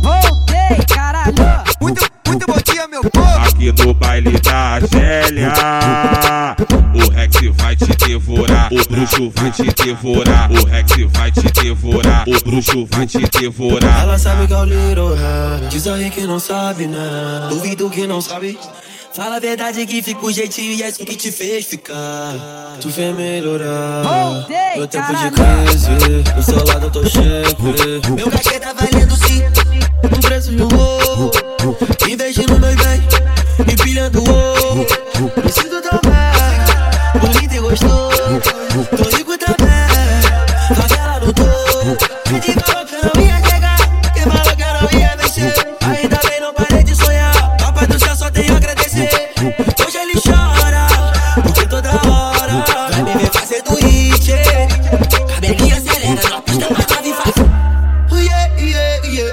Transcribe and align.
Voltei, 0.00 0.84
caralho. 0.94 1.34
Muito, 1.80 2.06
muito 2.26 2.46
bom 2.46 2.56
dia, 2.64 2.88
meu 2.88 3.02
povo. 3.02 3.26
Aqui 3.26 3.72
no 3.72 3.94
baile 3.94 4.38
da 4.40 4.80
Gélia, 4.80 5.52
o 6.94 7.10
Rex 7.10 7.34
vai 7.56 7.76
te 7.76 7.86
devorar, 8.06 8.68
o 8.72 8.88
bruxo 8.88 9.30
vai 9.34 9.50
te 9.50 9.64
devorar, 9.64 10.50
o 10.52 10.64
Rex 10.64 10.90
vai 11.12 11.32
te 11.32 11.42
devorar, 11.42 12.24
o 12.28 12.44
bruxo 12.44 12.86
vai 12.90 13.06
te 13.06 13.18
devorar. 13.18 14.02
Ela 14.02 14.18
sabe 14.18 14.46
que 14.46 14.52
é 14.52 14.56
o 14.56 14.64
Little. 14.64 15.16
Diz 15.68 15.86
aí 15.86 16.10
que 16.10 16.26
não 16.26 16.38
sabe, 16.38 16.86
né? 16.86 17.46
Duvido 17.48 17.90
que 17.90 18.06
não 18.06 18.20
sabe. 18.20 18.58
Fala 19.14 19.36
a 19.36 19.38
verdade 19.38 19.86
que 19.86 20.02
fica 20.02 20.26
o 20.26 20.32
jeitinho 20.32 20.72
e 20.72 20.82
é 20.82 20.88
isso 20.88 21.04
que 21.04 21.14
te 21.14 21.30
fez 21.30 21.64
ficar. 21.66 22.34
Tu 22.80 22.90
fez 22.90 23.14
melhorar. 23.14 24.02
Voltei, 24.02 24.56
Meu 24.76 24.88
tempo 24.88 25.06
de 25.14 25.30
caralho. 25.30 25.66
crise. 25.66 25.88
Do 26.34 26.42
seu 26.42 26.64
lado 26.64 26.86
eu 26.86 26.90
tô 26.90 27.04
sempre. 27.04 28.10
Meu 28.16 28.28
cachê 28.28 28.58
tá 28.58 28.72
valendo 28.72 29.16
sim. 29.16 29.44
Um 30.04 30.20
preço 30.20 30.50
de 30.50 30.60
um 30.60 30.66
ovo. 30.66 31.30
Investindo 32.10 32.58
meus 32.58 32.74
bens. 32.74 33.04
Empilhando 33.72 34.18
sinto 35.48 35.80
tão 35.80 36.00
bem. 36.10 37.20
Bonito 37.20 37.54
e 37.54 37.60
gostoso. 37.60 38.40
Tô 38.96 39.16
rico 39.16 39.38
também. 39.38 40.74
Favela 40.74 41.20
no 41.20 41.32
topo. 41.32 42.63
Yeah, 59.14 59.32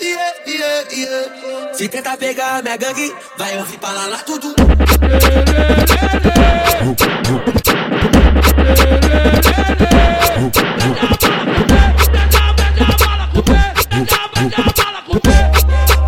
yeah. 0.00 0.34
Yeah, 0.46 0.84
yeah. 0.92 1.74
Se 1.74 1.88
tenta 1.88 2.16
pegar 2.16 2.58
a 2.58 2.62
minha 2.62 2.76
gangue, 2.76 3.14
vai 3.38 3.58
ouvir 3.58 3.78
pra 3.78 3.90
lá, 3.92 4.18
tudo. 4.18 4.54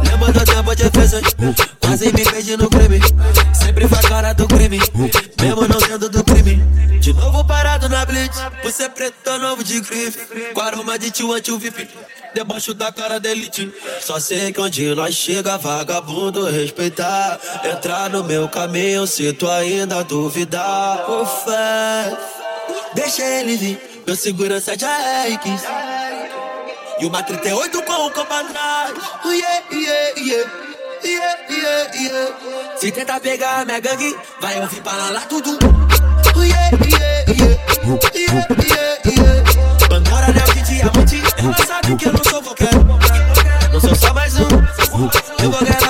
Lembra 0.05 0.33
do 0.33 0.45
tempo 0.45 0.77
de 0.77 0.85
defesa, 0.85 1.21
quase 1.81 2.13
me 2.13 2.25
perdi 2.25 2.57
no 2.57 2.69
crime. 2.69 3.01
Sempre 3.55 3.89
faz 3.89 4.07
cara 4.07 4.35
do 4.35 4.47
crime, 4.47 4.79
mesmo 5.41 5.69
não 5.69 5.81
sendo 5.81 6.09
do. 6.11 6.16
De 7.07 7.13
novo 7.13 7.45
parado 7.45 7.89
na 7.89 8.05
blitz, 8.05 8.37
você 8.65 8.89
preto 8.89 9.39
novo 9.39 9.63
de 9.63 9.79
grife. 9.81 10.19
Com 10.53 10.61
aroma 10.61 10.99
de 10.99 11.13
tio 11.13 11.33
anti 11.33 11.57
VIP, 11.57 11.89
debaixo 12.35 12.75
da 12.75 12.91
cara 12.91 13.21
da 13.21 13.31
elite. 13.31 13.73
Só 14.01 14.19
sei 14.19 14.53
que 14.53 14.61
onde 14.61 14.93
nós 14.93 15.15
chega, 15.15 15.57
vagabundo 15.57 16.51
respeitar. 16.51 17.39
Entrar 17.63 18.11
no 18.11 18.25
meu 18.25 18.49
caminho, 18.49 19.07
se 19.07 19.33
tu 19.35 19.49
ainda 19.49 20.03
duvidar. 20.03 21.09
Ô 21.09 21.25
fé, 21.25 22.19
deixa 22.95 23.23
ele 23.23 23.57
vir, 23.57 24.03
meu 24.05 24.17
segurança 24.17 24.77
de 24.77 24.85
AR15. 24.85 25.61
E 26.99 27.07
uma 27.07 27.23
38 27.23 27.83
com 27.83 28.07
o 28.07 28.11
copo 28.11 28.35
atrás. 28.35 28.95
Yeah, 29.25 29.65
yeah, 29.71 30.21
yeah. 30.21 30.51
Yeah, 31.05 31.39
yeah, 31.51 31.95
yeah. 31.95 32.77
Se 32.81 32.91
tenta 32.91 33.21
pegar 33.21 33.65
minha 33.65 33.79
gangue, 33.79 34.19
vai 34.41 34.61
ouvir 34.61 34.83
lá, 34.85 35.11
lá 35.11 35.21
tudo. 35.21 35.57
Eu 45.47 45.53
vou 45.53 45.86